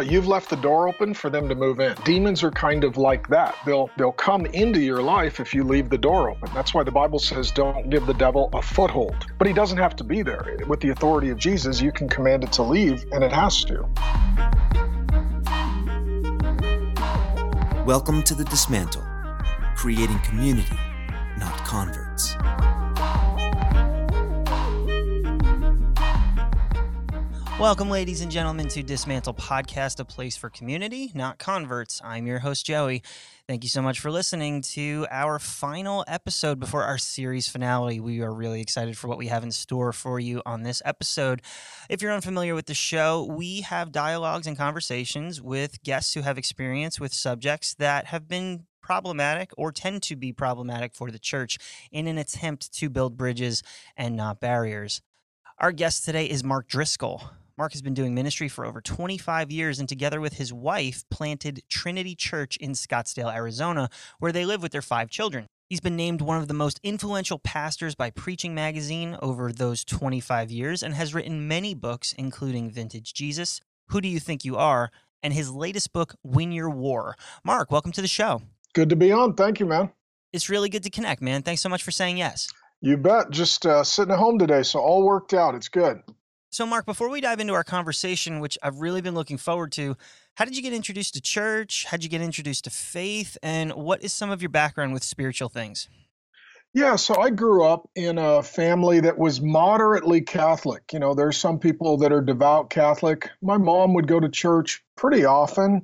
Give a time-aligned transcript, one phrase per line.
[0.00, 1.94] but you've left the door open for them to move in.
[2.06, 3.54] Demons are kind of like that.
[3.66, 6.48] They'll they'll come into your life if you leave the door open.
[6.54, 9.26] That's why the Bible says don't give the devil a foothold.
[9.36, 10.56] But he doesn't have to be there.
[10.66, 13.86] With the authority of Jesus, you can command it to leave and it has to.
[17.84, 19.04] Welcome to the Dismantle,
[19.76, 20.78] creating community,
[21.36, 22.36] not converts.
[27.60, 32.00] Welcome, ladies and gentlemen, to Dismantle Podcast, a place for community, not converts.
[32.02, 33.02] I'm your host, Joey.
[33.46, 38.00] Thank you so much for listening to our final episode before our series finale.
[38.00, 41.42] We are really excited for what we have in store for you on this episode.
[41.90, 46.38] If you're unfamiliar with the show, we have dialogues and conversations with guests who have
[46.38, 51.58] experience with subjects that have been problematic or tend to be problematic for the church
[51.92, 53.62] in an attempt to build bridges
[53.98, 55.02] and not barriers.
[55.58, 57.32] Our guest today is Mark Driscoll.
[57.60, 61.62] Mark has been doing ministry for over 25 years and, together with his wife, planted
[61.68, 65.44] Trinity Church in Scottsdale, Arizona, where they live with their five children.
[65.68, 70.50] He's been named one of the most influential pastors by Preaching Magazine over those 25
[70.50, 74.90] years and has written many books, including Vintage Jesus, Who Do You Think You Are,
[75.22, 77.14] and his latest book, Win Your War.
[77.44, 78.40] Mark, welcome to the show.
[78.72, 79.34] Good to be on.
[79.34, 79.90] Thank you, man.
[80.32, 81.42] It's really good to connect, man.
[81.42, 82.48] Thanks so much for saying yes.
[82.80, 83.28] You bet.
[83.28, 85.54] Just uh, sitting at home today, so all worked out.
[85.54, 86.00] It's good.
[86.52, 89.96] So, Mark, before we dive into our conversation, which I've really been looking forward to,
[90.34, 91.84] how did you get introduced to church?
[91.84, 93.38] How did you get introduced to faith?
[93.40, 95.88] And what is some of your background with spiritual things?
[96.74, 100.92] Yeah, so I grew up in a family that was moderately Catholic.
[100.92, 103.30] You know, there's some people that are devout Catholic.
[103.40, 105.82] My mom would go to church pretty often.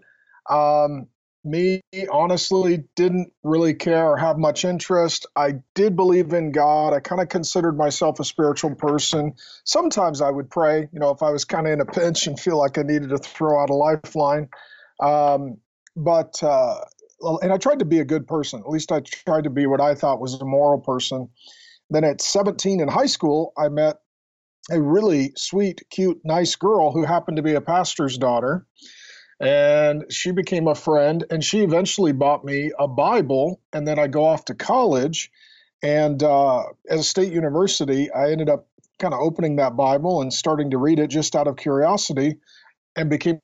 [0.51, 1.07] Um,
[1.47, 1.81] me
[2.11, 5.27] honestly didn't really care or have much interest.
[5.37, 6.93] I did believe in God.
[6.93, 9.35] I kind of considered myself a spiritual person.
[9.65, 12.39] Sometimes I would pray, you know, if I was kind of in a pinch and
[12.39, 14.49] feel like I needed to throw out a lifeline.
[15.01, 15.59] Um,
[15.97, 16.81] but, uh,
[17.41, 18.61] and I tried to be a good person.
[18.61, 21.29] At least I tried to be what I thought was a moral person.
[21.89, 23.97] Then at 17 in high school, I met
[24.71, 28.67] a really sweet, cute, nice girl who happened to be a pastor's daughter
[29.41, 34.07] and she became a friend and she eventually bought me a bible and then i
[34.07, 35.31] go off to college.
[35.83, 38.67] And uh, at a state university i ended up
[38.99, 42.37] kind of opening that bible and starting to read it just out of curiosity
[42.97, 43.41] and became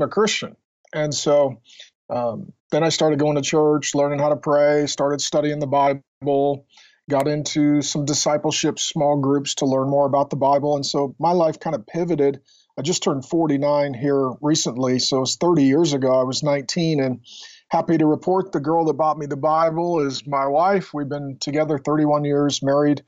[0.00, 0.56] a christian.
[0.92, 1.60] And so
[2.08, 6.66] um, then i started going to church learning how to pray started studying the bible
[7.08, 10.74] got into some discipleship small groups to learn more about the bible.
[10.74, 12.40] And so my life kind of pivoted
[12.78, 16.12] I just turned 49 here recently, so it's 30 years ago.
[16.12, 17.20] I was 19, and
[17.68, 20.92] happy to report the girl that bought me the Bible is my wife.
[20.92, 23.02] We've been together 31 years, married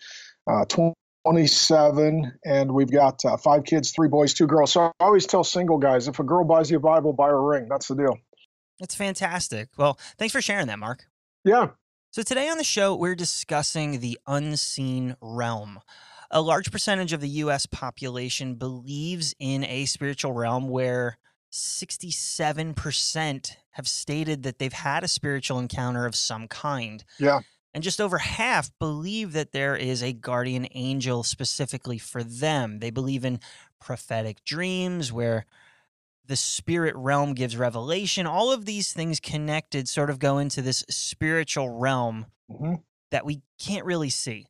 [0.51, 4.73] uh, 27, and we've got uh, five kids, three boys, two girls.
[4.73, 7.37] So I always tell single guys, if a girl buys you a Bible, buy her
[7.37, 7.69] a ring.
[7.69, 8.19] That's the deal.
[8.81, 9.69] That's fantastic.
[9.77, 11.05] Well, thanks for sharing that, Mark.
[11.45, 11.69] Yeah.
[12.11, 15.81] So today on the show, we're discussing the unseen realm
[16.31, 21.19] a large percentage of the US population believes in a spiritual realm where
[21.53, 27.05] 67% have stated that they've had a spiritual encounter of some kind.
[27.19, 27.41] Yeah.
[27.73, 32.81] And just over half believe that there is a guardian angel specifically for them.
[32.81, 33.41] They believe in
[33.81, 35.47] prophetic dreams where
[36.27, 38.27] the spirit realm gives revelation.
[38.27, 42.75] All of these things connected sort of go into this spiritual realm mm-hmm.
[43.11, 44.47] that we can't really see.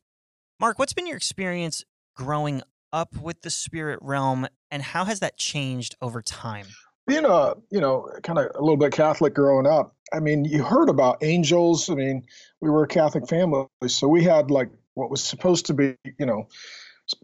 [0.61, 1.85] Mark, what's been your experience
[2.17, 2.61] growing
[2.91, 6.65] up with the spirit realm, and how has that changed over time?
[7.07, 10.61] Being a you know kind of a little bit Catholic growing up, I mean, you
[10.61, 11.89] heard about angels.
[11.89, 12.25] I mean,
[12.59, 16.25] we were a Catholic family, so we had like what was supposed to be you
[16.25, 16.49] know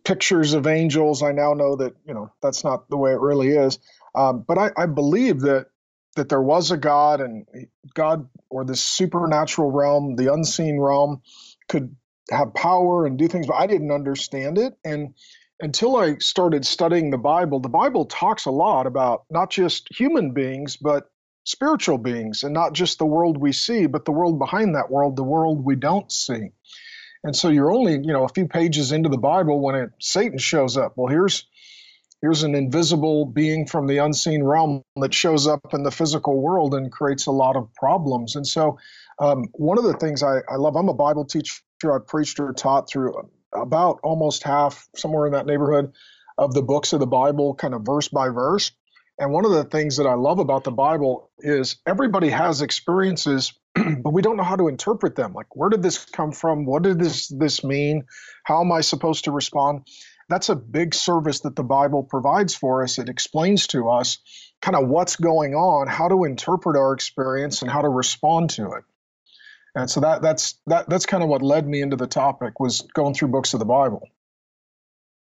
[0.06, 1.22] pictures of angels.
[1.22, 3.80] I now know that you know that's not the way it really is.
[4.16, 5.68] Um, but I, I believe that
[6.16, 7.46] that there was a God and
[7.94, 11.22] God or this supernatural realm, the unseen realm,
[11.68, 11.94] could
[12.32, 14.74] have power and do things, but I didn't understand it.
[14.84, 15.14] And
[15.60, 20.32] until I started studying the Bible, the Bible talks a lot about not just human
[20.32, 21.10] beings, but
[21.46, 25.16] spiritual beings, and not just the world we see, but the world behind that world,
[25.16, 26.50] the world we don't see.
[27.24, 30.38] And so you're only, you know, a few pages into the Bible when it, Satan
[30.38, 30.94] shows up.
[30.96, 31.46] Well, here's
[32.26, 36.74] here's an invisible being from the unseen realm that shows up in the physical world
[36.74, 38.36] and creates a lot of problems.
[38.36, 38.80] And so,
[39.20, 42.52] um, one of the things I, I love, I'm a Bible teacher I've preached or
[42.52, 45.94] taught through about almost half, somewhere in that neighborhood,
[46.40, 48.72] of the books of the Bible, kind of verse by verse.
[49.20, 53.54] And one of the things that I love about the Bible is everybody has experiences,
[53.76, 55.34] but we don't know how to interpret them.
[55.34, 56.66] Like, where did this come from?
[56.66, 58.06] What did this this mean?
[58.44, 59.84] How am I supposed to respond?
[60.28, 62.98] That's a big service that the Bible provides for us.
[62.98, 64.18] It explains to us
[64.62, 68.74] kind of what's going on, how to interpret our experience, and how to respond to
[68.74, 68.84] it.
[69.76, 72.82] And so that that's that that's kind of what led me into the topic was
[72.94, 74.08] going through books of the Bible.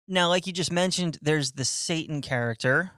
[0.06, 2.92] Now, like you just mentioned, there's the Satan character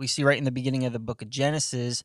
[0.00, 2.02] we see right in the beginning of the book of Genesis.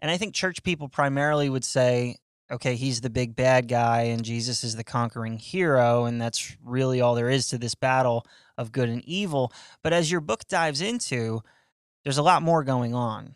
[0.00, 2.16] And I think church people primarily would say,
[2.50, 6.06] okay, he's the big bad guy and Jesus is the conquering hero.
[6.06, 8.24] And that's really all there is to this battle
[8.56, 9.52] of good and evil.
[9.82, 11.42] But as your book dives into,
[12.04, 13.34] there's a lot more going on.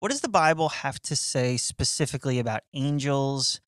[0.00, 3.60] What does the Bible have to say specifically about angels,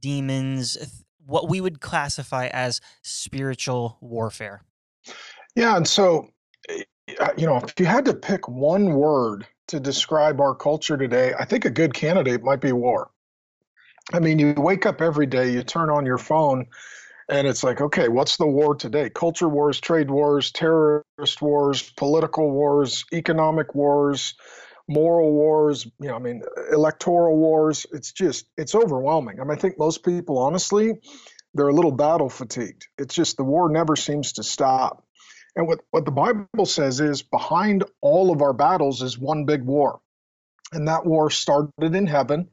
[0.00, 4.62] demons, what we would classify as spiritual warfare?
[5.56, 6.28] Yeah, and so
[6.68, 6.84] eh,
[7.36, 11.44] you know, if you had to pick one word to describe our culture today, I
[11.44, 13.10] think a good candidate might be war.
[14.12, 16.66] I mean, you wake up every day, you turn on your phone,
[17.28, 19.10] and it's like, okay, what's the war today?
[19.10, 24.34] Culture wars, trade wars, terrorist wars, political wars, economic wars,
[24.88, 26.42] moral wars, you know, I mean,
[26.72, 27.86] electoral wars.
[27.92, 29.40] It's just, it's overwhelming.
[29.40, 30.94] I mean, I think most people, honestly,
[31.54, 32.86] they're a little battle fatigued.
[32.98, 35.04] It's just the war never seems to stop.
[35.54, 39.62] And what, what the Bible says is behind all of our battles is one big
[39.62, 40.00] war.
[40.72, 42.48] And that war started in heaven.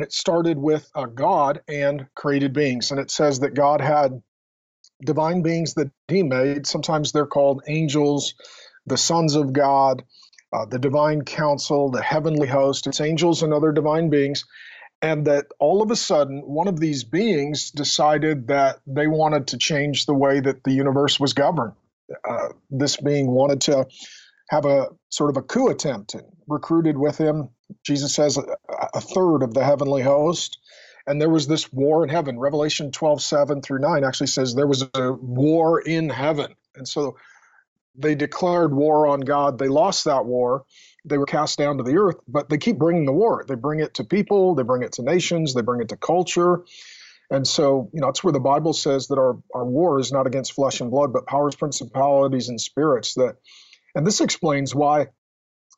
[0.00, 2.90] And it started with uh, God and created beings.
[2.90, 4.22] And it says that God had
[5.04, 6.66] divine beings that he made.
[6.66, 8.34] Sometimes they're called angels,
[8.86, 10.02] the sons of God,
[10.54, 12.86] uh, the divine council, the heavenly host.
[12.86, 14.46] It's angels and other divine beings.
[15.02, 19.58] And that all of a sudden, one of these beings decided that they wanted to
[19.58, 21.74] change the way that the universe was governed.
[22.26, 23.86] Uh, this being wanted to
[24.50, 27.48] have a sort of a coup attempt and recruited with him,
[27.84, 28.44] Jesus says, a,
[28.94, 30.58] a third of the heavenly host
[31.06, 32.38] and there was this war in heaven.
[32.38, 36.54] Revelation 12, 7 through 9 actually says there was a war in heaven.
[36.76, 37.16] And so
[37.96, 39.58] they declared war on God.
[39.58, 40.64] They lost that war.
[41.04, 43.44] They were cast down to the earth, but they keep bringing the war.
[43.48, 46.62] They bring it to people, they bring it to nations, they bring it to culture.
[47.30, 50.26] And so, you know, that's where the Bible says that our, our war is not
[50.26, 53.14] against flesh and blood, but powers, principalities, and spirits.
[53.14, 53.36] That,
[53.94, 55.08] and this explains why,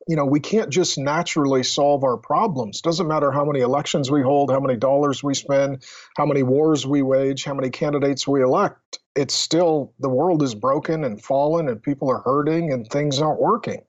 [0.09, 2.81] you know, we can't just naturally solve our problems.
[2.81, 5.85] Doesn't matter how many elections we hold, how many dollars we spend,
[6.17, 8.99] how many wars we wage, how many candidates we elect.
[9.15, 13.41] It's still the world is broken and fallen, and people are hurting, and things aren't
[13.41, 13.83] working.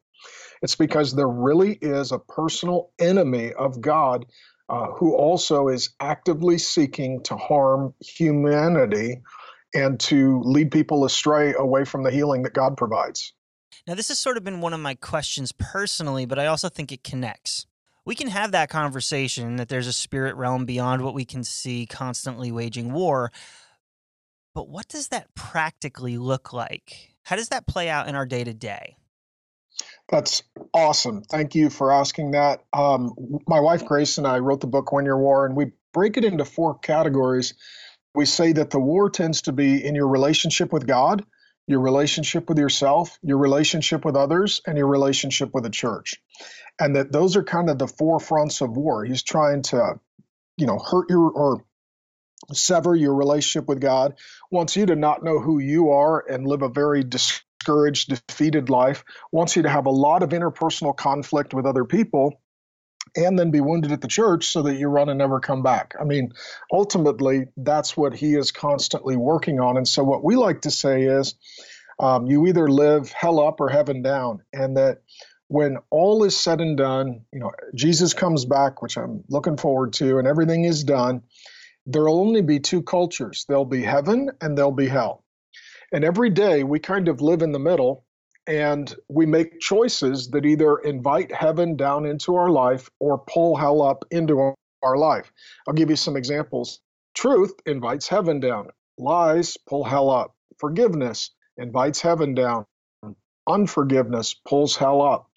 [0.62, 4.26] It's because there really is a personal enemy of God
[4.70, 9.22] uh, who also is actively seeking to harm humanity
[9.76, 13.34] and to lead people astray away from the healing that God provides.
[13.86, 16.92] Now, this has sort of been one of my questions personally, but I also think
[16.92, 17.66] it connects.
[18.06, 21.86] We can have that conversation that there's a spirit realm beyond what we can see
[21.86, 23.32] constantly waging war.
[24.56, 27.16] But what does that practically look like?
[27.24, 28.98] How does that play out in our day to day?
[30.10, 30.44] That's
[30.74, 31.24] awesome.
[31.24, 32.64] Thank you for asking that.
[32.72, 33.14] Um,
[33.48, 36.26] my wife Grace and I wrote the book Win Your War, and we break it
[36.26, 37.54] into four categories.
[38.16, 41.26] We say that the war tends to be in your relationship with God,
[41.68, 46.16] your relationship with yourself, your relationship with others, and your relationship with the church.
[46.80, 49.06] And that those are kind of the four fronts of war.
[49.06, 50.00] He's trying to,
[50.58, 51.64] you know, hurt your or
[52.52, 54.16] sever your relationship with God,
[54.52, 59.04] wants you to not know who you are and live a very discouraged, defeated life,
[59.32, 62.42] wants you to have a lot of interpersonal conflict with other people,
[63.16, 65.94] and then be wounded at the church so that you run and never come back.
[66.00, 66.34] I mean,
[66.72, 69.78] ultimately, that's what he is constantly working on.
[69.78, 71.36] And so, what we like to say is
[72.00, 75.02] um, you either live hell up or heaven down, and that
[75.48, 79.94] when all is said and done, you know, Jesus comes back, which I'm looking forward
[79.94, 81.22] to, and everything is done,
[81.86, 85.24] there'll only be two cultures there'll be heaven and there'll be hell.
[85.92, 88.03] And every day we kind of live in the middle
[88.48, 93.82] and we make choices that either invite heaven down into our life or pull hell
[93.82, 95.32] up into our life.
[95.68, 96.80] I'll give you some examples.
[97.14, 102.66] Truth invites heaven down, lies pull hell up, forgiveness invites heaven down,
[103.48, 105.30] unforgiveness pulls hell up.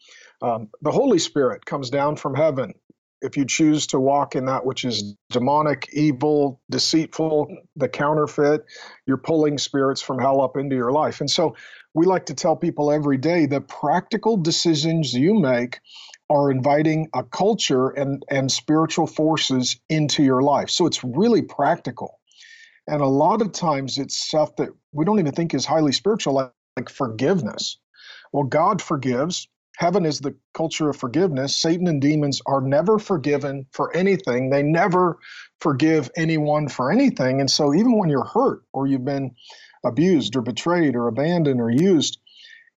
[0.42, 2.74] Um, the Holy Spirit comes down from heaven
[3.22, 8.64] if you choose to walk in that which is demonic, evil, deceitful, the counterfeit,
[9.06, 11.20] you're pulling spirits from hell up into your life.
[11.20, 11.56] And so
[11.96, 15.80] we like to tell people every day the practical decisions you make
[16.28, 20.68] are inviting a culture and, and spiritual forces into your life.
[20.68, 22.20] So it's really practical.
[22.86, 26.34] And a lot of times it's stuff that we don't even think is highly spiritual,
[26.34, 27.78] like, like forgiveness.
[28.30, 31.54] Well, God forgives, Heaven is the culture of forgiveness.
[31.54, 34.48] Satan and demons are never forgiven for anything.
[34.48, 35.18] They never
[35.60, 37.40] forgive anyone for anything.
[37.40, 39.32] And so, even when you're hurt or you've been
[39.86, 42.18] abused or betrayed or abandoned or used,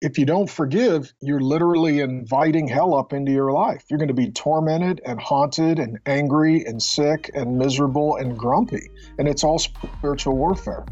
[0.01, 3.85] if you don't forgive, you're literally inviting hell up into your life.
[3.91, 8.91] You're going to be tormented and haunted and angry and sick and miserable and grumpy.
[9.19, 10.87] And it's all spiritual warfare.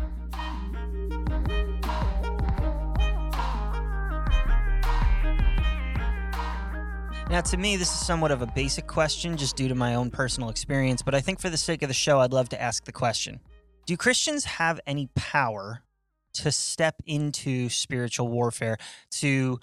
[7.28, 10.10] Now, to me, this is somewhat of a basic question just due to my own
[10.10, 12.84] personal experience, but I think for the sake of the show, I'd love to ask
[12.84, 13.40] the question
[13.84, 15.82] Do Christians have any power
[16.42, 18.78] to step into spiritual warfare,
[19.10, 19.60] to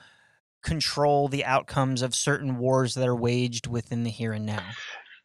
[0.63, 4.63] control the outcomes of certain wars that are waged within the here and now?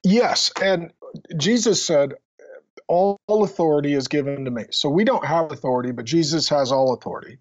[0.05, 0.51] Yes.
[0.61, 0.93] And
[1.37, 2.15] Jesus said,
[2.89, 4.65] All authority is given to me.
[4.71, 7.39] So we don't have authority, but Jesus has all authority.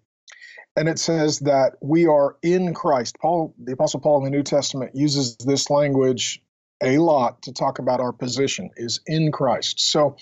[0.76, 3.16] And it says that we are in Christ.
[3.20, 6.40] Paul, the Apostle Paul in the New Testament uses this language
[6.80, 9.80] a lot to talk about our position is in Christ.
[9.80, 10.16] So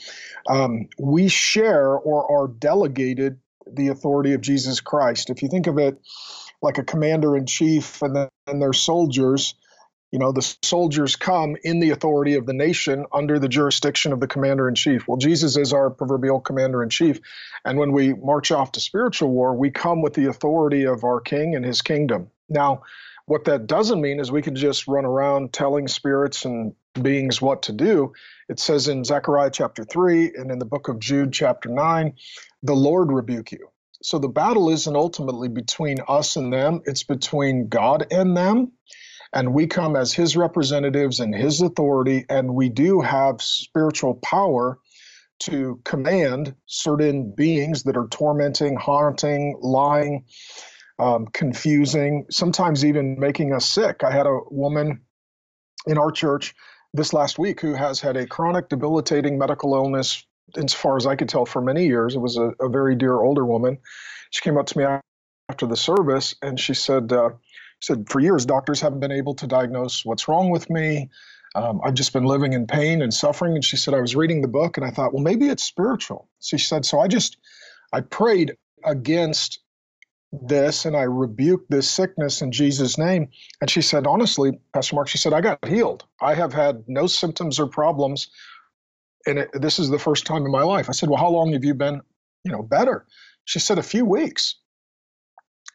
[0.49, 3.39] um, we share or are delegated
[3.73, 5.31] the authority of Jesus Christ.
[5.31, 5.99] If you think of it
[6.63, 9.55] like a commander in chief and then their soldiers,
[10.13, 14.21] you know, the soldiers come in the authority of the nation under the jurisdiction of
[14.21, 15.07] the commander in chief.
[15.07, 17.21] Well, Jesus is our proverbial commander in chief.
[17.65, 21.21] And when we march off to spiritual war, we come with the authority of our
[21.21, 22.31] king and his kingdom.
[22.49, 22.83] Now,
[23.27, 27.63] what that doesn't mean is we can just run around telling spirits and beings what
[27.65, 28.13] to do.
[28.49, 32.15] It says in Zechariah chapter 3 and in the book of Jude chapter 9,
[32.67, 33.69] the Lord rebuke you.
[34.03, 38.73] So the battle isn't ultimately between us and them, it's between God and them.
[39.33, 44.79] And we come as his representatives and his authority, and we do have spiritual power
[45.41, 50.25] to command certain beings that are tormenting, haunting, lying,
[50.99, 54.03] um, confusing, sometimes even making us sick.
[54.03, 55.03] I had a woman
[55.87, 56.55] in our church
[56.95, 60.25] this last week who has had a chronic, debilitating medical illness,
[60.57, 62.15] as far as I could tell, for many years.
[62.15, 63.79] It was a, a very dear older woman.
[64.31, 64.85] She came up to me
[65.49, 67.31] after the service and she said, uh,
[67.81, 71.11] said, for years, doctors haven't been able to diagnose what's wrong with me.
[71.55, 73.55] Um, I've just been living in pain and suffering.
[73.55, 76.29] And she said, I was reading the book and I thought, well, maybe it's spiritual.
[76.39, 77.39] So she said, so I just,
[77.93, 79.61] I prayed against
[80.33, 83.29] this and I rebuked this sickness in Jesus' name.
[83.61, 86.05] And she said, honestly, Pastor Mark, she said, I got healed.
[86.21, 88.29] I have had no symptoms or problems.
[89.27, 90.89] And it, this is the first time in my life.
[90.89, 92.01] I said, well, how long have you been,
[92.45, 93.07] you know, better?
[93.45, 94.57] She said, a few weeks.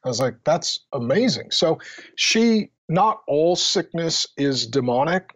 [0.04, 1.52] I was like, that's amazing.
[1.52, 1.80] So
[2.16, 5.36] she, not all sickness is demonic,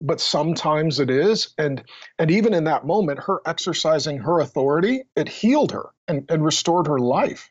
[0.00, 1.54] but sometimes it is.
[1.58, 1.82] And
[2.18, 6.86] and even in that moment, her exercising her authority, it healed her and, and restored
[6.86, 7.50] her life.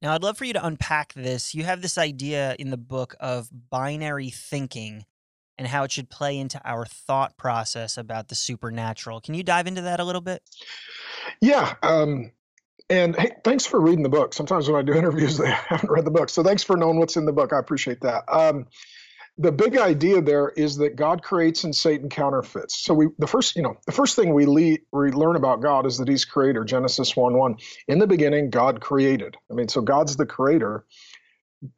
[0.00, 1.54] Now, I'd love for you to unpack this.
[1.54, 5.04] You have this idea in the book of binary thinking
[5.60, 9.20] and how it should play into our thought process about the supernatural.
[9.20, 10.42] Can you dive into that a little bit?
[11.42, 11.74] Yeah.
[11.82, 12.32] Um,
[12.88, 14.32] and hey, thanks for reading the book.
[14.32, 16.30] Sometimes when I do interviews, they haven't read the book.
[16.30, 17.52] So thanks for knowing what's in the book.
[17.52, 18.24] I appreciate that.
[18.26, 18.68] Um,
[19.36, 22.82] the big idea there is that God creates and Satan counterfeits.
[22.82, 25.84] So we the first, you know, the first thing we, le- we learn about God
[25.84, 26.64] is that he's creator.
[26.64, 27.56] Genesis 1 1.
[27.88, 29.36] In the beginning, God created.
[29.50, 30.86] I mean, so God's the creator.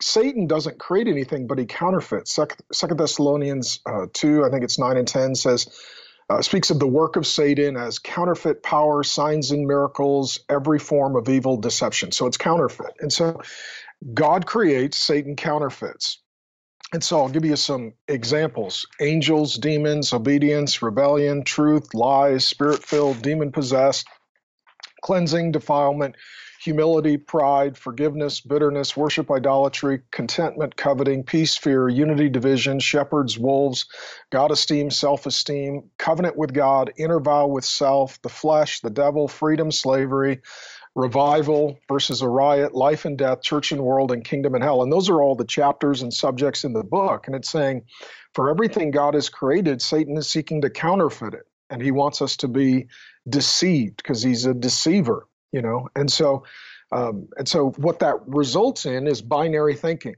[0.00, 2.38] Satan doesn't create anything, but he counterfeits.
[2.72, 5.68] Second Thessalonians uh, 2, I think it's 9 and 10 says,
[6.30, 11.16] uh, speaks of the work of Satan as counterfeit power, signs and miracles, every form
[11.16, 12.12] of evil deception.
[12.12, 12.94] So it's counterfeit.
[13.00, 13.42] And so
[14.14, 16.18] God creates, Satan counterfeits.
[16.92, 23.22] And so I'll give you some examples angels, demons, obedience, rebellion, truth, lies, spirit filled,
[23.22, 24.06] demon possessed,
[25.02, 26.16] cleansing, defilement,
[26.62, 33.86] humility, pride, forgiveness, bitterness, worship, idolatry, contentment, coveting, peace, fear, unity, division, shepherds, wolves,
[34.30, 39.26] God esteem, self esteem, covenant with God, inner vow with self, the flesh, the devil,
[39.26, 40.40] freedom, slavery,
[40.94, 44.82] revival versus a riot, life and death, church and world, and kingdom and hell.
[44.82, 47.26] And those are all the chapters and subjects in the book.
[47.26, 47.82] And it's saying,
[48.34, 51.44] for everything God has created, Satan is seeking to counterfeit it.
[51.70, 52.86] And he wants us to be
[53.28, 55.88] deceived because he's a deceiver you know?
[55.94, 56.44] And so
[56.92, 60.16] um, and so what that results in is binary thinking.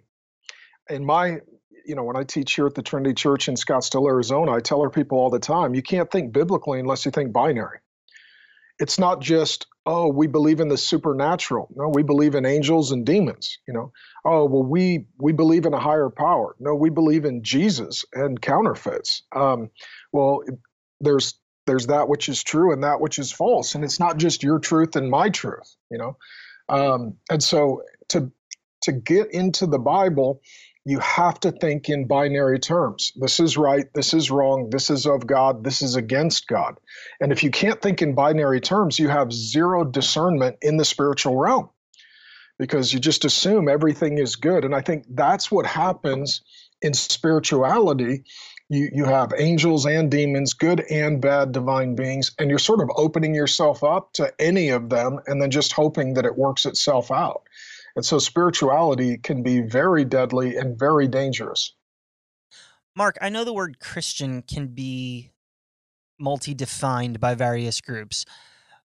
[0.91, 1.39] In my
[1.87, 4.81] you know when i teach here at the trinity church in scottsdale arizona i tell
[4.81, 7.79] our people all the time you can't think biblically unless you think binary.
[8.79, 11.69] It's not just oh we believe in the supernatural.
[11.77, 13.93] No we believe in angels and demons you know?
[14.25, 16.57] Oh well we we believe in a higher power.
[16.59, 19.23] No we believe in jesus and counterfeits.
[19.35, 19.71] Um,
[20.13, 20.43] well
[21.01, 21.35] there's
[21.67, 24.59] there's that which is true and that which is false and it's not just your
[24.59, 26.17] truth and my truth you know
[26.69, 28.31] um, and so to
[28.83, 30.41] to get into the bible
[30.87, 35.07] you have to think in binary terms this is right this is wrong this is
[35.07, 36.79] of god this is against god
[37.21, 41.37] and if you can't think in binary terms you have zero discernment in the spiritual
[41.37, 41.69] realm
[42.59, 44.65] because you just assume everything is good.
[44.65, 46.43] And I think that's what happens
[46.83, 48.25] in spirituality.
[48.75, 52.91] You, you have angels and demons, good and bad divine beings, and you're sort of
[52.97, 57.13] opening yourself up to any of them and then just hoping that it works itself
[57.13, 57.45] out.
[57.95, 61.73] And so spirituality can be very deadly and very dangerous.
[62.97, 65.31] Mark, I know the word Christian can be
[66.19, 68.25] multi defined by various groups.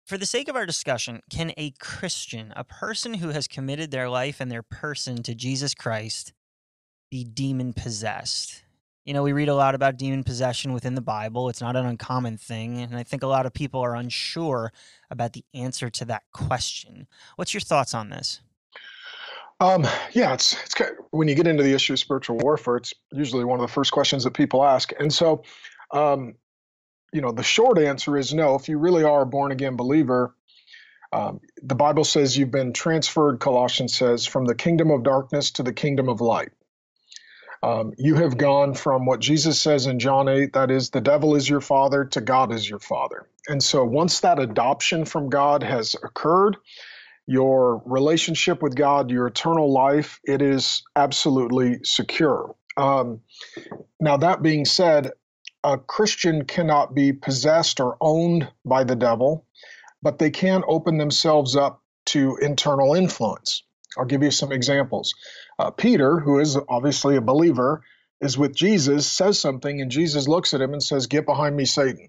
[0.07, 4.09] For the sake of our discussion, can a Christian, a person who has committed their
[4.09, 6.33] life and their person to Jesus Christ,
[7.11, 8.63] be demon possessed?
[9.05, 11.51] You know, we read a lot about demon possession within the Bible.
[11.51, 12.79] It's not an uncommon thing.
[12.79, 14.73] And I think a lot of people are unsure
[15.11, 17.07] about the answer to that question.
[17.37, 18.41] What's your thoughts on this?
[19.61, 22.77] Um, yeah, it's it's kind of, when you get into the issue of spiritual warfare,
[22.77, 24.93] it's usually one of the first questions that people ask.
[24.99, 25.45] And so,
[25.93, 26.35] um,
[27.13, 28.57] you know, the short answer is no.
[28.57, 30.35] If you really are a born again believer,
[31.13, 33.39] um, the Bible says you've been transferred.
[33.39, 36.51] Colossians says from the kingdom of darkness to the kingdom of light.
[37.64, 41.35] Um, you have gone from what Jesus says in John 8, that is, the devil
[41.35, 43.26] is your father, to God is your father.
[43.49, 46.59] And so once that adoption from God has occurred,
[47.26, 52.54] your relationship with God, your eternal life, it is absolutely secure.
[52.76, 53.21] Um,
[53.99, 55.12] now, that being said,
[55.62, 59.47] a Christian cannot be possessed or owned by the devil,
[60.02, 63.62] but they can open themselves up to internal influence.
[63.99, 65.15] I'll give you some examples.
[65.59, 67.83] Uh, Peter, who is obviously a believer,
[68.21, 71.65] is with Jesus, says something, and Jesus looks at him and says, Get behind me,
[71.65, 72.09] Satan.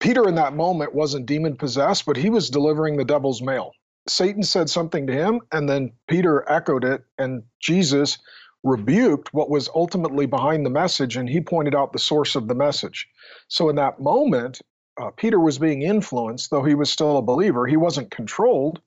[0.00, 3.72] Peter, in that moment, wasn't demon possessed, but he was delivering the devil's mail.
[4.08, 8.18] Satan said something to him, and then Peter echoed it, and Jesus
[8.64, 12.54] rebuked what was ultimately behind the message, and he pointed out the source of the
[12.54, 13.08] message.
[13.48, 14.60] So, in that moment,
[15.00, 17.66] uh, Peter was being influenced, though he was still a believer.
[17.66, 18.80] He wasn't controlled,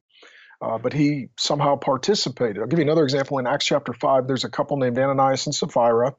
[0.66, 2.58] uh, but he somehow participated.
[2.58, 3.38] I'll give you another example.
[3.38, 6.16] In Acts chapter 5, there's a couple named Ananias and Sapphira.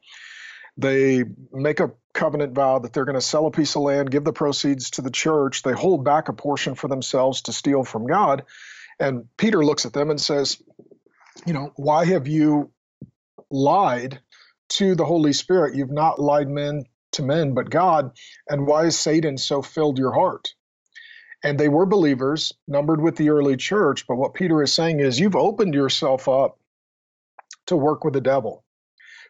[0.76, 4.24] They make a covenant vow that they're going to sell a piece of land, give
[4.24, 5.62] the proceeds to the church.
[5.62, 8.44] They hold back a portion for themselves to steal from God.
[9.00, 10.62] And Peter looks at them and says,
[11.44, 12.70] You know, why have you
[13.50, 14.20] lied
[14.70, 15.74] to the Holy Spirit?
[15.74, 18.12] You've not lied men to men, but God.
[18.48, 20.54] And why has Satan so filled your heart?
[21.44, 24.06] And they were believers, numbered with the early church.
[24.06, 26.58] But what Peter is saying is, you've opened yourself up
[27.66, 28.64] to work with the devil.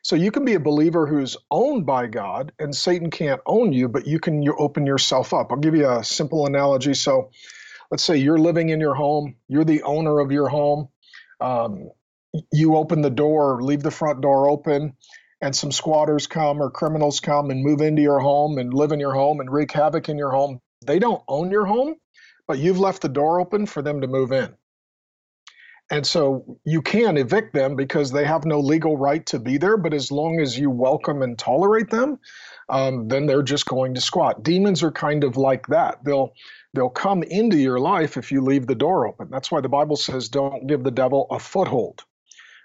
[0.03, 3.89] So you can be a believer who's owned by God, and Satan can't own you,
[3.89, 5.51] but you can you open yourself up.
[5.51, 6.95] I'll give you a simple analogy.
[6.95, 7.31] So
[7.91, 10.89] let's say you're living in your home, you're the owner of your home.
[11.41, 11.91] Um,
[12.53, 14.95] you open the door, leave the front door open,
[15.41, 19.01] and some squatters come or criminals come and move into your home and live in
[19.01, 20.61] your home and wreak havoc in your home.
[20.85, 21.97] They don't own your home,
[22.49, 24.55] but you've left the door open for them to move in.
[25.91, 29.77] And so you can evict them because they have no legal right to be there.
[29.77, 32.19] But as long as you welcome and tolerate them,
[32.69, 34.45] um, then they're just going to squat.
[34.45, 36.05] Demons are kind of like that.
[36.05, 36.33] They'll
[36.75, 39.31] they'll come into your life if you leave the door open.
[39.31, 42.05] That's why the Bible says, "Don't give the devil a foothold."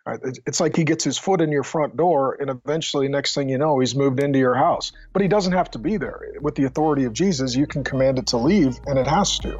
[0.05, 0.19] Right?
[0.47, 3.59] It's like he gets his foot in your front door, and eventually, next thing you
[3.59, 4.91] know, he's moved into your house.
[5.13, 6.19] But he doesn't have to be there.
[6.41, 9.59] With the authority of Jesus, you can command it to leave, and it has to.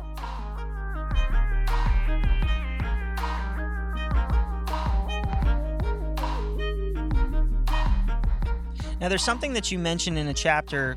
[9.00, 10.96] Now, there's something that you mentioned in a chapter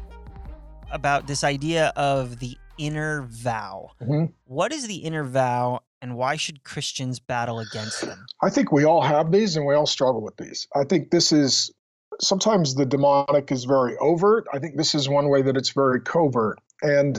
[0.90, 3.90] about this idea of the inner vow.
[4.00, 4.32] Mm-hmm.
[4.46, 8.26] What is the inner vow, and why should Christians battle against them?
[8.42, 10.68] I think we all have these, and we all struggle with these.
[10.76, 11.72] I think this is
[12.20, 14.46] sometimes the demonic is very overt.
[14.52, 17.18] I think this is one way that it's very covert, and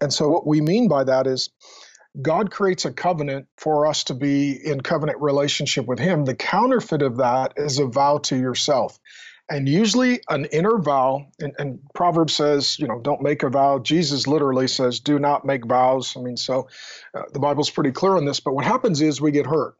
[0.00, 1.50] and so what we mean by that is.
[2.20, 6.26] God creates a covenant for us to be in covenant relationship with Him.
[6.26, 8.98] The counterfeit of that is a vow to yourself.
[9.50, 13.78] And usually, an inner vow, and, and Proverbs says, you know, don't make a vow.
[13.80, 16.16] Jesus literally says, do not make vows.
[16.16, 16.68] I mean, so
[17.14, 18.40] uh, the Bible's pretty clear on this.
[18.40, 19.74] But what happens is we get hurt.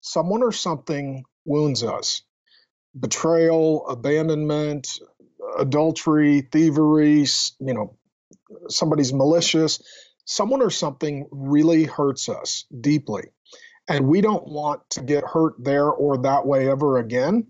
[0.00, 2.22] Someone or something wounds us
[2.98, 4.98] betrayal, abandonment,
[5.58, 7.26] adultery, thievery,
[7.60, 7.96] you know,
[8.68, 9.82] somebody's malicious.
[10.24, 13.24] Someone or something really hurts us deeply.
[13.88, 17.48] And we don't want to get hurt there or that way ever again.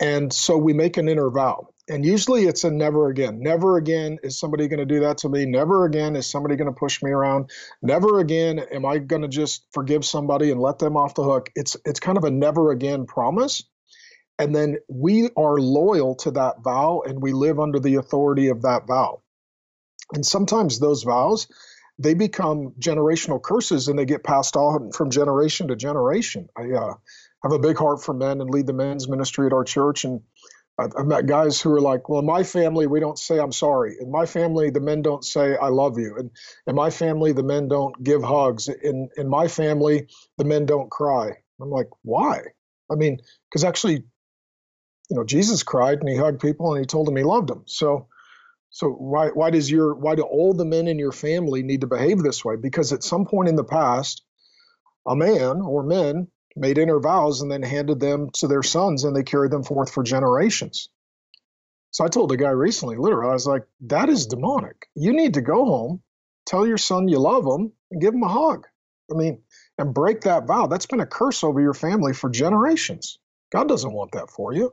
[0.00, 1.68] And so we make an inner vow.
[1.88, 3.40] And usually it's a never again.
[3.40, 5.44] Never again is somebody going to do that to me.
[5.44, 7.50] Never again is somebody going to push me around.
[7.82, 11.50] Never again am I going to just forgive somebody and let them off the hook.
[11.54, 13.62] It's it's kind of a never again promise.
[14.38, 18.62] And then we are loyal to that vow and we live under the authority of
[18.62, 19.22] that vow.
[20.14, 21.46] And sometimes those vows
[21.98, 26.48] they become generational curses and they get passed on from generation to generation.
[26.56, 26.94] I uh,
[27.44, 30.04] have a big heart for men and lead the men's ministry at our church.
[30.04, 30.22] And
[30.78, 33.96] I've met guys who are like, well, in my family, we don't say I'm sorry.
[34.00, 36.16] In my family, the men don't say I love you.
[36.18, 36.30] And
[36.66, 38.68] in my family, the men don't give hugs.
[38.68, 41.32] In in my family, the men don't cry.
[41.60, 42.40] I'm like, why?
[42.90, 44.04] I mean, because actually,
[45.10, 47.64] you know, Jesus cried and he hugged people and he told them he loved them.
[47.66, 48.08] So
[48.70, 51.86] so why why does your why do all the men in your family need to
[51.86, 52.56] behave this way?
[52.56, 54.24] Because at some point in the past,
[55.06, 59.14] a man or men made inner vows and then handed them to their sons and
[59.14, 60.88] they carried them forth for generations.
[61.90, 64.88] So I told a guy recently, literally, I was like, that is demonic.
[64.94, 66.02] You need to go home,
[66.46, 68.66] tell your son you love him, and give him a hug.
[69.10, 69.42] I mean,
[69.78, 70.66] and break that vow.
[70.66, 73.18] That's been a curse over your family for generations.
[73.52, 74.72] God doesn't want that for you.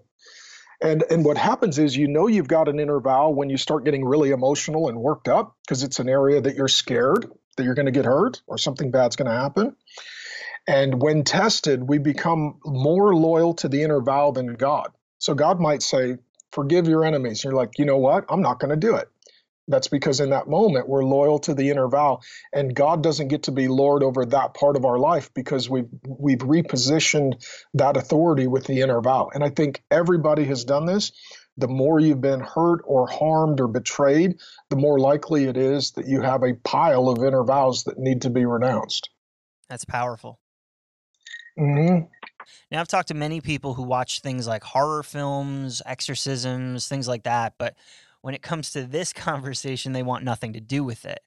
[0.82, 3.86] And and what happens is you know you've got an inner vow when you start
[3.86, 7.76] getting really emotional and worked up because it's an area that you're scared that you're
[7.76, 9.76] going to get hurt or something bad's going to happen.
[10.68, 14.92] And when tested, we become more loyal to the inner vow than God.
[15.18, 16.18] So God might say,
[16.52, 17.44] Forgive your enemies.
[17.44, 18.26] You're like, you know what?
[18.28, 19.08] I'm not going to do it.
[19.68, 22.20] That's because in that moment we're loyal to the inner vow,
[22.52, 25.88] and God doesn't get to be Lord over that part of our life because we've
[26.06, 27.46] we've repositioned
[27.76, 29.30] that authority with the inner vow.
[29.34, 31.14] And I think everybody has done this.
[31.58, 36.08] The more you've been hurt or harmed or betrayed, the more likely it is that
[36.08, 39.10] you have a pile of inner vows that need to be renounced.
[39.70, 40.41] That's powerful.
[41.60, 42.06] Mm-hmm.
[42.72, 47.24] Now, I've talked to many people who watch things like horror films, exorcisms, things like
[47.24, 47.76] that, but
[48.22, 51.20] when it comes to this conversation, they want nothing to do with it.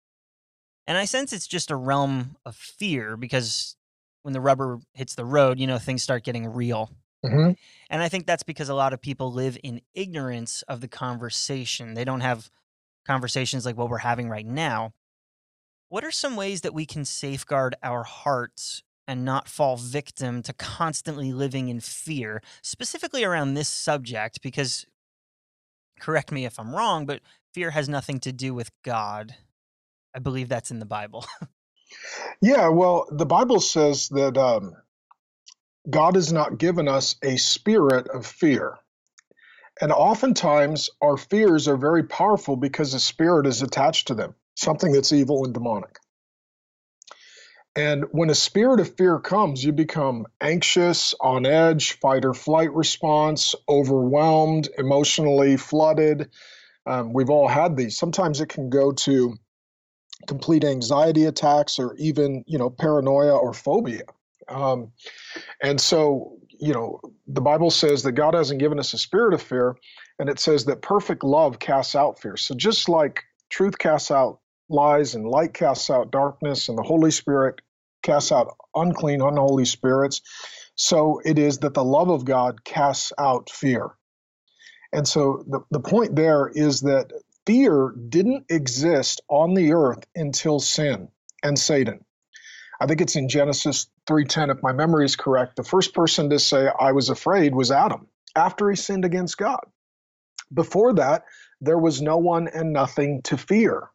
[0.86, 3.76] And I sense it's just a realm of fear because
[4.22, 6.90] when the rubber hits the road, you know, things start getting real.
[7.24, 7.52] Mm-hmm.
[7.88, 11.94] And I think that's because a lot of people live in ignorance of the conversation.
[11.94, 12.50] They don't have
[13.06, 14.92] conversations like what we're having right now.
[15.88, 20.52] What are some ways that we can safeguard our hearts and not fall victim to
[20.52, 24.86] constantly living in fear, specifically around this subject, because
[26.00, 27.20] correct me if I'm wrong, but
[27.52, 29.34] fear has nothing to do with God.
[30.14, 31.24] I believe that's in the Bible.
[32.40, 34.74] yeah, well, the Bible says that um,
[35.88, 38.78] God has not given us a spirit of fear.
[39.80, 44.92] And oftentimes, our fears are very powerful because a spirit is attached to them, something
[44.92, 45.98] that's evil and demonic.
[47.76, 52.72] And when a spirit of fear comes, you become anxious, on edge, fight or flight
[52.72, 56.30] response, overwhelmed, emotionally flooded.
[56.86, 57.96] Um, we've all had these.
[57.96, 59.36] Sometimes it can go to
[60.28, 64.04] complete anxiety attacks or even, you know, paranoia or phobia.
[64.48, 64.92] Um,
[65.60, 69.42] and so, you know, the Bible says that God hasn't given us a spirit of
[69.42, 69.76] fear,
[70.18, 72.36] and it says that perfect love casts out fear.
[72.36, 74.40] So just like truth casts out
[74.74, 77.60] lies and light casts out darkness and the holy spirit
[78.02, 80.20] casts out unclean unholy spirits.
[80.76, 83.90] So it is that the love of god casts out fear.
[84.92, 87.12] And so the, the point there is that
[87.46, 91.08] fear didn't exist on the earth until sin
[91.42, 92.04] and satan.
[92.80, 96.38] I think it's in genesis 3.10 if my memory is correct the first person to
[96.38, 99.64] say i was afraid was adam after he sinned against god.
[100.52, 101.24] Before that
[101.60, 103.88] there was no one and nothing to fear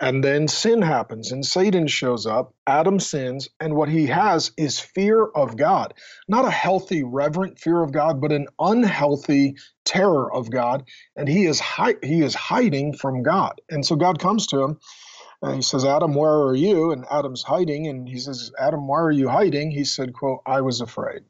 [0.00, 2.54] and then sin happens and Satan shows up.
[2.66, 5.94] Adam sins, and what he has is fear of God.
[6.28, 10.84] Not a healthy, reverent fear of God, but an unhealthy terror of God.
[11.16, 13.60] And he is hi- he is hiding from God.
[13.70, 14.78] And so God comes to him
[15.42, 16.92] and he says, Adam, where are you?
[16.92, 17.86] And Adam's hiding.
[17.86, 19.70] And he says, Adam, why are you hiding?
[19.70, 21.22] He said, quote, I was afraid.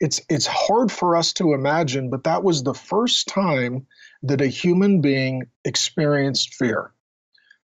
[0.00, 3.86] It's it's hard for us to imagine, but that was the first time
[4.22, 6.92] that a human being experienced fear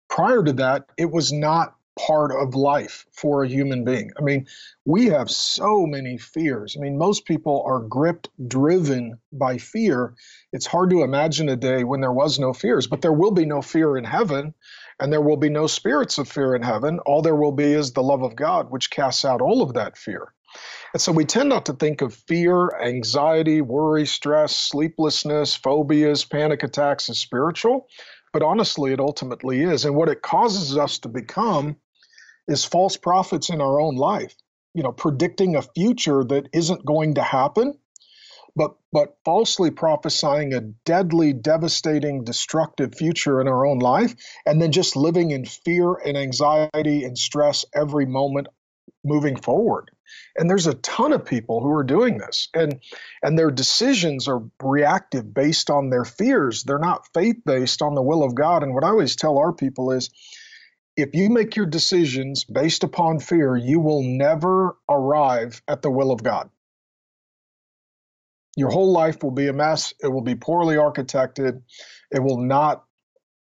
[0.08, 4.12] prior to that, it was not part of life for a human being.
[4.18, 4.46] I mean,
[4.84, 6.76] we have so many fears.
[6.76, 10.14] I mean, most people are gripped, driven by fear.
[10.52, 13.46] It's hard to imagine a day when there was no fears, but there will be
[13.46, 14.52] no fear in heaven,
[15.00, 16.98] and there will be no spirits of fear in heaven.
[17.00, 19.96] All there will be is the love of God, which casts out all of that
[19.96, 20.32] fear.
[20.92, 26.62] And so we tend not to think of fear, anxiety, worry, stress, sleeplessness, phobias, panic
[26.62, 27.88] attacks as spiritual
[28.36, 29.86] but honestly, it ultimately is.
[29.86, 31.76] And what it causes us to become
[32.46, 34.36] is false prophets in our own life,
[34.74, 37.78] you know, predicting a future that isn't going to happen,
[38.54, 44.70] but but falsely prophesying a deadly, devastating, destructive future in our own life, and then
[44.70, 48.48] just living in fear and anxiety and stress every moment
[49.02, 49.90] moving forward
[50.36, 52.80] and there's a ton of people who are doing this and
[53.22, 58.02] and their decisions are reactive based on their fears they're not faith based on the
[58.02, 60.10] will of god and what i always tell our people is
[60.96, 66.12] if you make your decisions based upon fear, you will never arrive at the will
[66.12, 66.50] of God.
[68.56, 69.94] Your whole life will be a mess.
[70.02, 71.62] It will be poorly architected.
[72.12, 72.84] It will not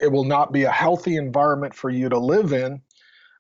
[0.00, 2.83] it will not be a healthy environment for you to live in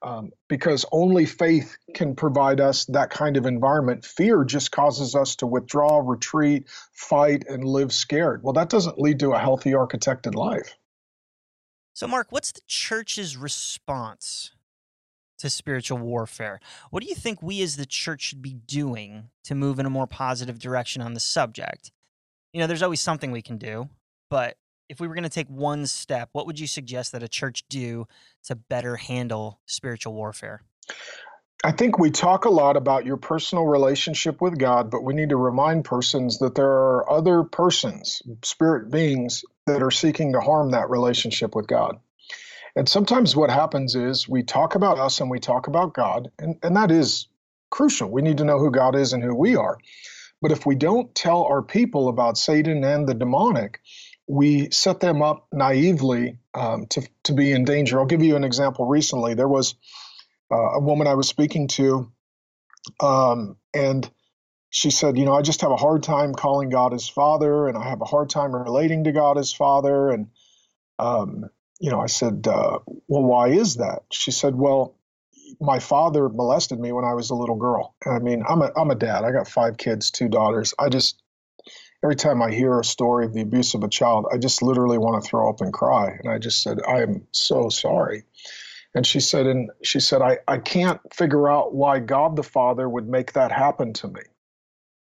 [0.04, 4.04] um, because only faith can provide us that kind of environment.
[4.04, 8.42] Fear just causes us to withdraw, retreat, fight, and live scared.
[8.42, 10.76] Well, that doesn't lead to a healthy, architected life.
[11.94, 14.50] So, Mark, what's the church's response
[15.38, 16.60] to spiritual warfare?
[16.90, 19.90] What do you think we as the church should be doing to move in a
[19.90, 21.92] more positive direction on the subject?
[22.52, 23.88] You know, there's always something we can do,
[24.28, 24.58] but
[24.88, 27.64] if we were going to take one step, what would you suggest that a church
[27.68, 28.06] do
[28.44, 30.62] to better handle spiritual warfare?
[31.64, 35.30] I think we talk a lot about your personal relationship with God, but we need
[35.30, 40.72] to remind persons that there are other persons, spirit beings, that are seeking to harm
[40.72, 41.98] that relationship with God.
[42.76, 46.56] And sometimes what happens is we talk about us and we talk about God, and,
[46.62, 47.28] and that is
[47.70, 48.10] crucial.
[48.10, 49.78] We need to know who God is and who we are.
[50.42, 53.80] But if we don't tell our people about Satan and the demonic,
[54.28, 57.98] we set them up naively um, to, to be in danger.
[58.00, 58.86] I'll give you an example.
[58.86, 59.74] Recently, there was
[60.52, 62.12] uh, a woman I was speaking to,
[63.00, 64.10] um, and
[64.70, 67.78] she said, You know, I just have a hard time calling God his father, and
[67.78, 70.10] I have a hard time relating to God as father.
[70.10, 70.28] And,
[70.98, 71.46] um,
[71.80, 74.04] you know, I said, uh, Well, why is that?
[74.12, 74.96] She said, Well,
[75.60, 77.96] my father molested me when I was a little girl.
[78.06, 79.24] I mean, I'm a, I'm a dad.
[79.24, 80.74] I got five kids, two daughters.
[80.78, 81.22] I just,
[82.04, 84.98] every time I hear a story of the abuse of a child, I just literally
[84.98, 86.10] want to throw up and cry.
[86.22, 88.24] And I just said, I am so sorry.
[88.94, 92.86] And she said, and she said, I, I can't figure out why God the Father
[92.86, 94.20] would make that happen to me.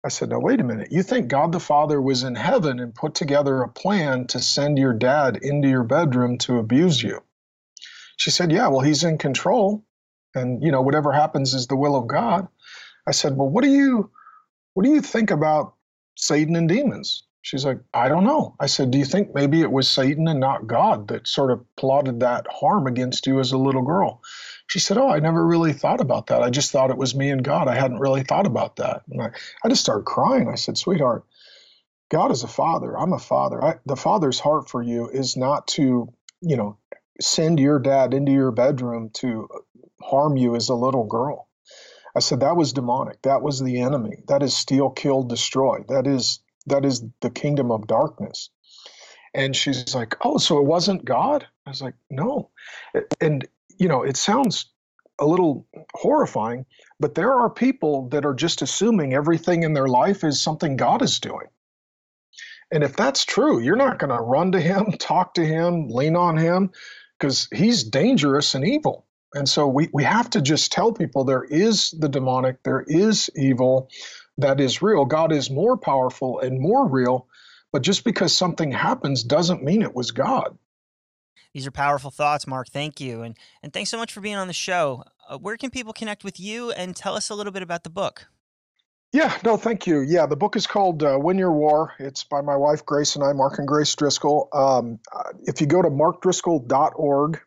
[0.05, 0.93] I said, now wait a minute.
[0.93, 4.79] You think God the Father was in heaven and put together a plan to send
[4.79, 7.23] your dad into your bedroom to abuse you?
[8.19, 9.83] She said, yeah, well, he's in control.
[10.35, 12.47] And, you know, whatever happens is the will of God.
[13.09, 14.11] I said, well, what do you,
[14.75, 15.74] what do you think about
[16.17, 17.25] Satan and demons?
[17.43, 18.57] She's like, I don't know.
[18.59, 21.65] I said, Do you think maybe it was Satan and not God that sort of
[21.77, 24.23] plotted that harm against you as a little girl?
[24.67, 26.43] She said, Oh, I never really thought about that.
[26.43, 27.69] I just thought it was me and God.
[27.69, 29.03] I hadn't really thought about that.
[29.11, 29.31] And I,
[29.63, 30.49] I just started crying.
[30.49, 31.25] I said, Sweetheart,
[32.11, 32.99] God is a father.
[32.99, 33.63] I'm a father.
[33.63, 36.09] I, the father's heart for you is not to,
[36.41, 36.79] you know,
[37.21, 39.49] send your dad into your bedroom to
[40.03, 41.49] harm you as a little girl.
[42.17, 43.23] I said that was demonic.
[43.23, 44.23] That was the enemy.
[44.29, 45.81] That is steal, kill, destroy.
[45.89, 48.51] That is that is the kingdom of darkness.
[49.35, 52.51] And she's like, "Oh, so it wasn't God?" I was like, "No."
[53.21, 53.47] And
[53.79, 54.71] you know, it sounds
[55.19, 56.67] a little horrifying,
[57.01, 61.03] but there are people that are just assuming everything in their life is something God
[61.03, 61.49] is doing.
[62.73, 66.17] And if that's true, you're not going to run to him, talk to him, lean
[66.17, 66.71] on him
[67.19, 69.04] because he's dangerous and evil.
[69.35, 73.29] And so we, we have to just tell people there is the demonic, there is
[73.35, 73.91] evil
[74.39, 75.05] that is real.
[75.05, 77.27] God is more powerful and more real,
[77.73, 80.57] but just because something happens doesn't mean it was God.
[81.53, 82.69] These are powerful thoughts, Mark.
[82.69, 83.23] Thank you.
[83.23, 85.05] And, and thanks so much for being on the show.
[85.29, 87.91] Uh, where can people connect with you and tell us a little bit about the
[87.91, 88.27] book?
[89.13, 90.01] Yeah, no, thank you.
[90.01, 91.93] Yeah, the book is called uh, Win Your War.
[92.01, 94.49] It's by my wife, Grace, and I, Mark and Grace Driscoll.
[94.53, 97.41] Um, uh, if you go to markdriscoll.org,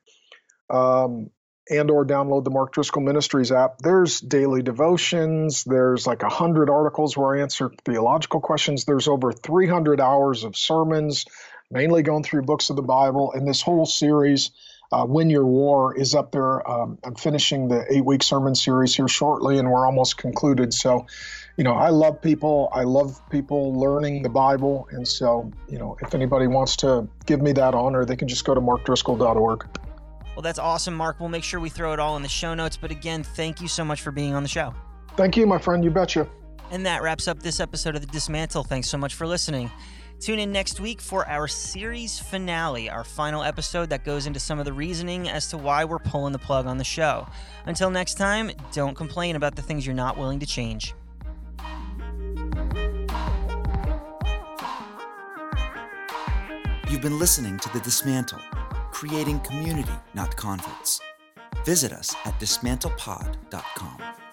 [0.70, 1.30] um,
[1.70, 3.80] and or download the Mark Driscoll Ministries app.
[3.80, 5.64] There's daily devotions.
[5.64, 8.86] There's like a hundred articles where I answer theological questions.
[8.86, 11.26] There's over 300 hours of sermons,
[11.70, 13.34] mainly going through books of the Bible.
[13.34, 14.52] And this whole series,
[14.92, 16.70] uh, Win Your War, is up there.
[16.70, 20.74] Um, I'm finishing the eight week sermon series here shortly, and we're almost concluded.
[20.74, 21.08] So,
[21.58, 22.70] you know, I love people.
[22.72, 24.88] I love people learning the Bible.
[24.92, 28.46] And so, you know, if anybody wants to give me that honor, they can just
[28.46, 29.87] go to markdriscoll.org.
[30.38, 31.20] Well, that's awesome, Mark.
[31.20, 32.78] We'll make sure we throw it all in the show notes.
[32.78, 34.72] But again, thank you so much for being on the show.
[35.16, 35.84] Thank you, my friend.
[35.84, 36.30] You betcha.
[36.70, 38.64] And that wraps up this episode of The Dismantle.
[38.64, 39.72] Thanks so much for listening.
[40.20, 44.60] Tune in next week for our series finale, our final episode that goes into some
[44.60, 47.28] of the reasoning as to why we're pulling the plug on the show.
[47.66, 50.94] Until next time, don't complain about the things you're not willing to change.
[56.92, 58.40] You've been listening to The Dismantle
[58.98, 61.00] creating community, not converts.
[61.64, 64.27] Visit us at dismantlepod.com.